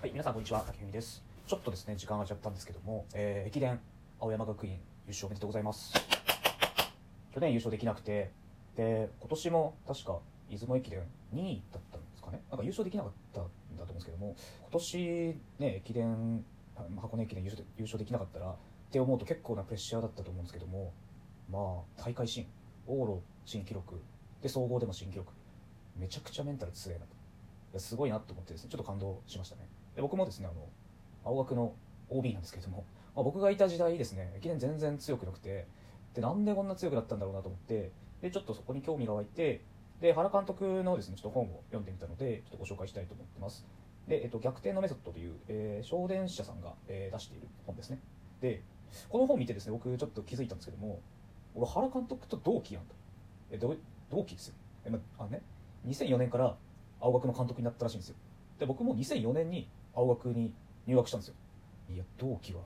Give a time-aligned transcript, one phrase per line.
[0.00, 1.22] はい、皆さんこんにちは、竹文です。
[1.46, 3.78] ちょっとですね、時間が空いちゃったんですけども、えー駅伝、
[4.18, 5.92] 青山学院優勝おめでとうございます。
[7.34, 8.30] 去年優勝できなくて、
[8.76, 10.18] で、今年も確か
[10.48, 11.00] 出雲駅伝
[11.34, 12.40] 2位だったんですかね？
[12.48, 16.46] なんか優勝できなかったんだと思うんですけども、今年ね、駅伝、
[16.98, 18.56] 箱根駅伝優勝で優勝できなかったら、っ
[18.90, 20.94] て思うと結構なプレッシャーだったと思うんですけども、
[21.52, 21.58] ま
[21.98, 22.46] あ、大会新、
[22.88, 24.00] 往路新記録、
[24.40, 25.30] で、総合でも新記録、
[25.94, 27.12] めちゃくちゃメンタル強いなと。
[27.12, 29.68] いやすごいなと思ってですね、ちょっと感動しましたね。
[29.94, 30.68] で僕もですね、あの、
[31.24, 31.74] 青学の
[32.08, 32.84] OB なんですけれども、
[33.14, 35.66] まあ、僕がいた時代ですね、駅伝全然強くなくて、
[36.14, 37.92] で、なんでこんな強くなったんだろうなと思って、
[38.22, 39.64] で、ちょっとそこに興味が湧いて、
[40.00, 43.66] で、原監督のですね、ちょっと本を読んでみたので、ちょっとご紹介したいと思ってます。
[44.08, 48.00] で、えっと、逆転のメソッドという、えー、小電社さんが、えー出している本ですね。
[48.40, 48.62] で、
[49.08, 51.00] この本見てですね、僕ちょっと気づいたんですけども、
[51.54, 52.94] 俺、原監督と同期やんと。
[53.50, 53.76] え、ど
[54.10, 54.54] 同期ですよ。
[54.84, 55.42] え、まあのね、
[55.86, 56.56] 2004年から
[57.00, 58.16] 青学の監督になったらしいんですよ。
[58.58, 60.54] で、僕も2004年に青学に
[60.86, 61.34] 入学したんですよ。
[61.88, 62.60] いや、同期は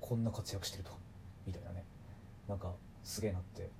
[0.00, 0.90] こんな活躍してると。
[1.46, 1.84] みたいなね。
[2.48, 3.70] なんか、すげえなって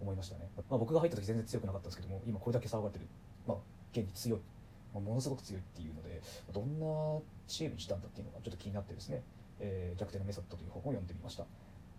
[0.00, 0.48] 思いましたね。
[0.68, 3.06] まあ、僕が入った時全然強くなかったんですけども、今これだけ騒がれてる。
[3.46, 3.58] まあ、
[3.92, 4.40] 現に強い。
[4.94, 6.20] まあ、ものすごく強いっていうので、
[6.52, 9.22] どんなチームにしたんだっていうのがちょっと気になってですね、
[9.60, 11.44] えー逆転のメソッドという本を読んでみました。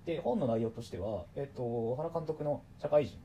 [0.05, 3.17] で、本の内容としては、えっ、と、原監督の社会人、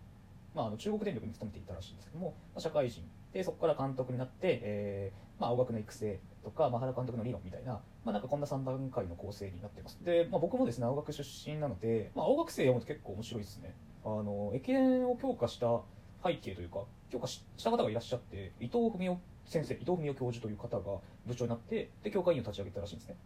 [0.54, 3.02] まあ、あの中国電力に勤めていたらしいんですけども、まあ、社会人
[3.32, 7.72] でそこから監督になって、えーまあ、青学の育成とか、まあ、原監督の理論みたいな、
[8.04, 9.98] まあ、なんかこんな3段階の構成になってます。
[10.02, 13.74] で、まあ、僕もですね青学出身なので、まあ、青学生読むと結構面白いですね。
[14.04, 15.80] あの駅伝を強化した
[16.24, 23.16] 背景というか強化した方がいらっしゃって伊藤文夫先生伊藤文夫教授という方が部長になってで協会員を立ち上げたらしいんですね。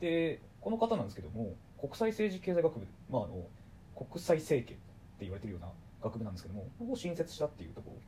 [0.00, 3.44] でこの方なんですけども国際政治経済学部、まあ、あの
[3.94, 4.82] 国際政経って
[5.20, 5.68] 言われてるような
[6.02, 8.00] 学部なんですけどもここを新設したっていうところ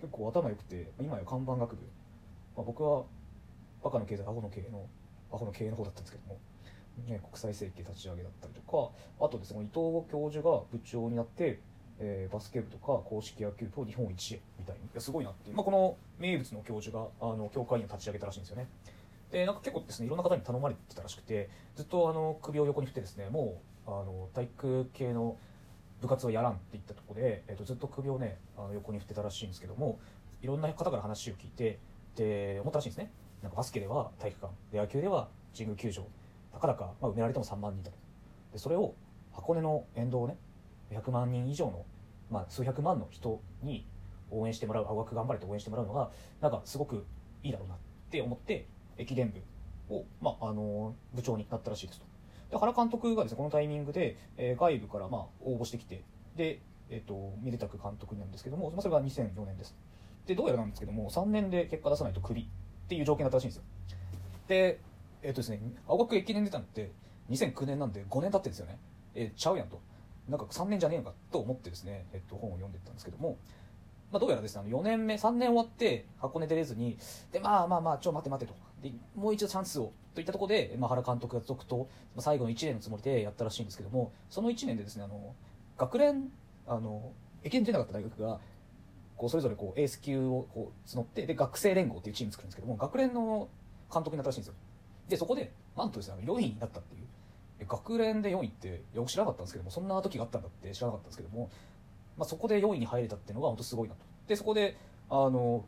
[0.00, 1.82] 結構頭良くて今や看板学部、
[2.56, 3.04] まあ、僕は
[3.84, 4.86] バカの経済アホの経営の
[5.30, 6.40] アホの経営の方だったんですけども、
[7.06, 8.90] ね、国際政経立ち上げだったりとか。
[9.20, 11.60] あとですね伊藤教授が部長になって、
[12.00, 15.00] えーバスケ部とか公式野球部と日本一へみたいに。
[15.00, 18.68] すごいなって、まあ、この名物の教授があの教会員を立ち上げたらしいんですよね。
[19.30, 25.36] でなんか結構ですねいろんな方に頼まれてたらしくてずっとあの首を横に振ってですねもうあの体育系の
[26.00, 29.98] 部活をやらんって言ったところで、えっとずっと首をねあの横に振ってたらしいんですけども
[30.42, 31.78] いろんな方から話を聞いて
[32.16, 33.10] で思ったらしいんですね。
[33.44, 36.06] なんかバスケでは体育館で野球では神宮球場
[36.52, 37.96] たかだか、まあ、埋められても3万人だと。
[38.52, 38.94] でそれを
[39.32, 40.38] 箱根の沿道をね
[40.90, 41.84] 100万人以上の、
[42.30, 43.86] まあ、数百万の人に
[44.30, 46.10] 応援してもらう青学頑張れと応援してもらうのが
[46.40, 47.04] なんかすごく
[47.42, 47.78] いいだろうなっ
[48.10, 48.66] て思って
[48.96, 49.30] 駅伝
[49.88, 52.06] 部を、まあ、あの部長になったらしいですと。
[52.50, 56.02] で原監督がですねこのタイミングで、えー外部からまあ応募してきて
[56.36, 59.76] で、えっとミレタク監督なんですけども、まあ、それが2004年です。
[60.26, 62.48] でどうやらなんですけども3年で結果出さないとクビ。
[62.84, 63.62] っていう条件だったらしいんですよ。
[64.48, 64.80] で
[65.22, 66.92] えっ、とですね青学駅伝出たのって
[67.30, 68.78] 2009年なんで5年経ってるんですよね。
[69.14, 69.80] えーちゃうやんと。
[70.28, 73.36] なんか3年じゃねえのかと思ってですね、えっと、本を読んでたんですけども、
[74.10, 76.96] まあ、どうやらですねあの4年目3年終わって箱根出れずに
[77.30, 78.56] でまあまあまあちょ待て待てと。
[78.82, 85.34] でもう一度チャンスをといったところで、まあ、原監督が続投、まあ、最後の1年のつもりでやったらしいんですけどもその1年でですねあの
[85.76, 86.30] 学連
[86.66, 87.12] あの
[87.42, 88.40] 駅伝出なかった大学が
[89.16, 93.48] こうそれぞれこうエース級をこう募ってで学生連合っていうチーム作るんですけども学連の
[93.92, 94.54] 監督になったらしいんですよ。
[95.08, 97.04] でそこでなんとですね4位になったっていう。
[97.66, 101.50] 学連で4位っていや僕知らなかったんですけどもそんな時があったんだって知らなかったんですけども、
[102.18, 104.00] まあ、そこで4位に入れたっていうのが本当すごいなと。
[104.26, 104.76] でそこで
[105.08, 105.64] あの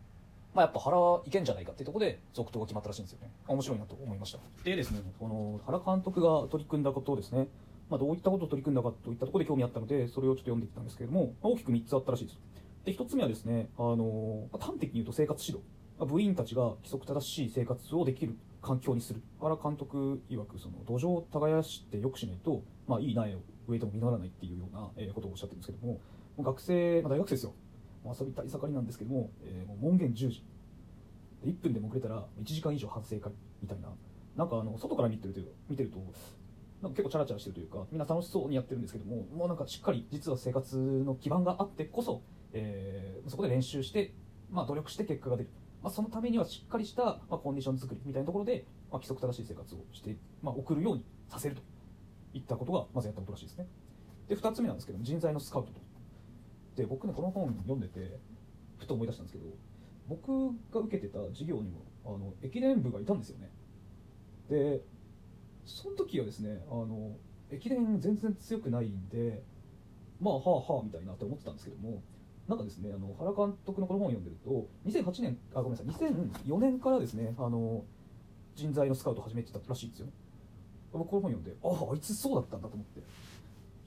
[0.55, 0.97] まあ、やっぱ原
[1.27, 3.31] いけんじゃないかっていうところで続投が決まったらしいんですよね。
[3.47, 4.39] 面白いなと思いました。
[4.65, 7.49] でですねこの原監督が取り組んだことをですね、
[7.91, 12.39] まあ、どういったことを取り組んだかといったところで興味あったのでそれをちょっと読んできたんですけれども、まあ大きく3つあったらしいです。
[12.87, 15.69] で1つ目はですねあの、ま端的に言うと生活指導。
[15.99, 19.23] ま部員たちが規則正しい生活をできる環境にする。
[19.41, 26.01] 原監督曰くその土壌を耕して良くしないと、まあ、いい苗を植えても実らないっていうような、えことをおっしゃってるんですけどもも
[26.39, 27.55] う学生、まあ、大学生ですよ。
[28.05, 30.45] 遊びたい盛りなんですけども,、えーもう門限10時。
[31.45, 33.89] 1分でも遅れたら1時間以上反省会みたいな。
[34.37, 35.99] なんかあの外から見てると見てると
[36.83, 42.23] なんか結構チャラチャラしてるというかみんな楽しそうにやってるんですけどももうなんかしっかり実は生活の基盤があってこそ、
[42.53, 44.15] えーそこで練習して、
[44.51, 45.51] まあ、努力して結果が出る、
[45.83, 51.63] まあ、そのためにはしっかりした、まあ、コンディション作りみたいなところで、まあ、規則正しい生活をして、まあ、送るようにさせると。
[52.37, 53.67] いったことがまずやったことらしいですね。
[54.29, 55.81] で2つ目なんですけど人材のスカウトと。
[56.77, 58.19] で僕ねこの本読んでて
[58.77, 59.47] ふと思い出したんですけど
[60.07, 63.51] 僕が受けてた授業にもあの駅伝部がいたんですよね。
[64.51, 64.83] で
[65.65, 67.17] その時はですねあの
[67.51, 69.43] 駅伝全然強くないんで
[70.21, 72.03] まあはあはあみたいなって思ってたんですけども
[72.49, 76.11] なんかですねあの原監督のこの本を読んでると2008年あごめんなさい
[76.47, 77.85] 2004年からですねあの
[78.55, 80.07] 人材のスカウト始めてたらしいんですよ。
[80.93, 83.03] 僕この本読んであああいつそうだったんだと思って。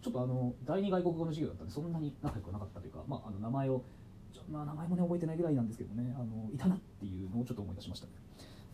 [0.01, 3.83] ちょっとあの第二外国語の授業だったんでそんなに仲良くなかったというか、まあ、あの名前を、
[4.49, 8.13] まあ、名前もね覚えてないぐらいなんですけどねあのいたなっていうのをちょっと思い出しましたね。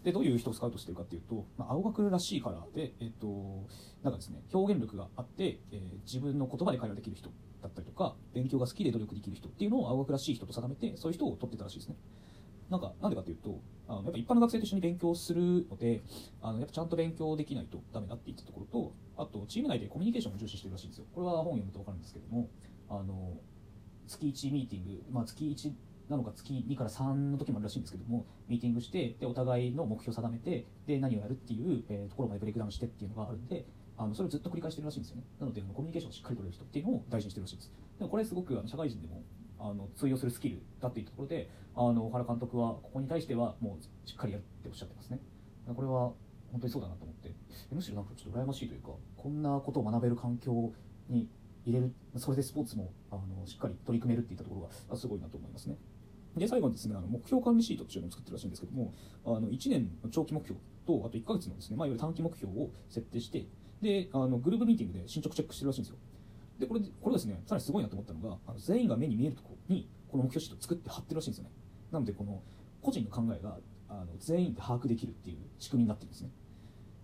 [0.05, 3.65] でどういう人をスカウトしてるかっていうと、まあ、青学らしいからで、えっと、
[4.03, 7.31] なんかですね表現力があって、えー自分の言葉で会話できる人
[7.63, 11.95] だったりとか勉強が好きで努力できる人っていうのを青学らしい人と定めてそういう人を取ってたらしいですね。
[12.69, 16.03] なんかなんでかっていうとあのやっぱ一般の学生と一緒に勉強するので
[16.41, 21.05] あのやっぱちゃんと勉強できないとダメだって言ったところとあとチーム内でコミュニケーションを重視してるらしいんですよ。
[21.13, 22.49] これは本読むと分かるんですけども
[22.89, 23.33] あの
[24.07, 25.73] 月1ミーティング、まあ、月1
[26.09, 33.65] なのか月2から3の時もあるらしいんですけどもミーティングしてでお互いの目標を定めてで何をやるっていう、えーところまでブレイクダウンしてっていうのがあるんで
[33.97, 35.23] あのそれをずっと繰り返してるらしいんですよね。
[35.39, 37.71] なのでコミュニケーションをしっかり取れる人っていうのを大事にしてるらしいです。
[37.97, 39.23] でもこれすごくあの社会人でも
[39.57, 45.19] あの通用するスキルだっていうところであの原監督はここに対してはもうしっかりやるっておっしゃってますね。
[45.73, 46.11] これは
[46.51, 47.33] 本当にそうだなと思って。
[47.71, 50.73] むしろなんかちょっと羨ましいというかこんなことを学べる環境
[51.09, 51.29] に
[51.65, 55.77] 入れるそれでスポーツもあのしっかり取り組めるっていったところがすごいなと思いますね。
[56.35, 58.93] で最後にですねあの目標管理シートっていうのを作ってるらしいんですけども
[59.25, 63.45] あの1年の長期目標とあと1ヶ月のですね、まあ、いわゆる短期目標を設定して
[63.81, 65.97] であのグループミーティングで進捗チェックしてるらしいんですよ。
[66.59, 71.51] でこれこれですねさらにすごいなと思ったのがあの全員が目に見えるところにこの目標シートを作って貼ってるらしいんですよね。
[71.91, 72.41] なのでこの
[72.81, 73.57] 個人の考えが
[73.89, 76.29] あの全員で把握できるっていう仕組みになってるんですね。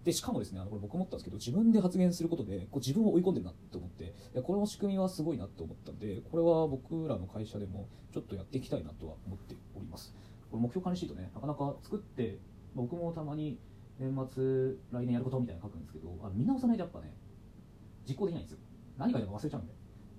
[0.03, 10.13] でしかもですねあのこれ僕思ったんですけど自分で発言することでこう自分を追い込んでるなと思っていやこれの仕組みはすごいなと思ったんでこれは僕らの会社でもちょっとやっていきたいなとは思っております。
[10.50, 12.39] これ目標管理シートねなかなか作って
[12.75, 13.59] 僕もたまに
[14.00, 17.13] 年末来年やることみたいなの書くんですけどあ見直さないとやっぱね
[18.07, 18.59] 実行できないんですよ。
[18.97, 19.74] 何書いたか忘れちゃうんで。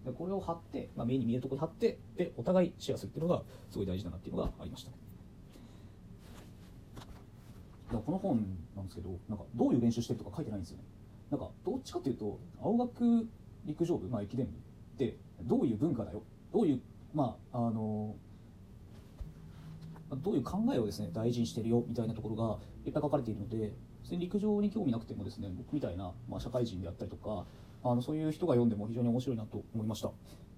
[0.04, 4.96] でこれを貼って、まあ、目に見えるところに貼ってでお互いシェアするっていうのがすごい大事だなっていうのがありましたね。
[7.92, 8.44] だかこの本
[8.74, 10.84] なんですけどなんかどういう練習してるとか書いてないんですよね。
[11.30, 13.28] なんかどっちかっていうと青学
[13.64, 14.54] 陸上部、まあ、駅伝部っ
[14.98, 16.22] てどういう文化だよ
[16.52, 16.80] どういう
[17.14, 18.14] まああの
[20.22, 23.72] どういう考えをですね大事にしてるよみたいなところがいっぱい書かれているので
[24.10, 27.46] 陸上に興味なくてもですね僕みたいな、まあ、社会人であったりとか
[27.82, 30.10] あのそういう人が読んでも非常に面白いなと思いました。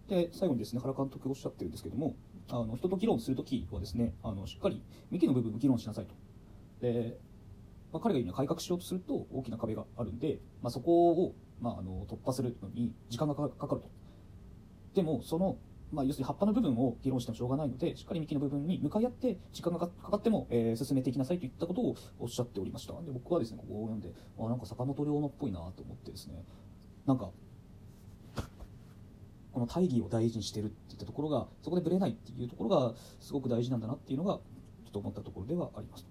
[0.09, 2.15] で最後にですね原監督おっしゃってるんですけども
[2.49, 6.15] あの人と議論するときはですねあのしっかり幹の部分を議論しなさいと。
[6.85, 7.19] で、
[7.93, 13.91] まあ、彼が言うには改革しようとすると大きな壁があるんで、まあ、そこを、まあ、あの突破するのに時間がかかると。
[14.95, 15.57] でもその
[15.93, 22.95] まあ、要するに葉っぱの部分を議論してもしょうがないのでしっかり幹の部分に向かい合って時間がかかっても、えー進めていきなさいといったことをおっしゃっておりました。
[22.95, 26.43] で僕はですねここを読んであなんか坂本龍馬っぽいなと思ってですね。
[27.07, 27.31] なんか
[29.53, 34.41] この大義を大事にしてるっていったところがそこでぶれないっていうところがすごく大事なんだなっていうのがちょ
[34.89, 36.07] っと思ったところではあります。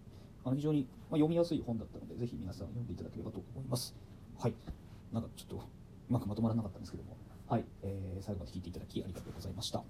[0.45, 3.95] あの非常に、まあ、読みやすい本だったのでぜひ皆さん読んでいただければと思います。
[4.39, 4.53] はい。
[5.11, 5.59] なんかちょっとう
[6.09, 7.15] まくまとまらなかったんですけども。
[7.47, 9.83] はい、えー最後まで聞いていただきありがとうございました。